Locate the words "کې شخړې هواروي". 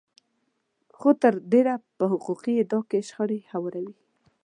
2.89-3.95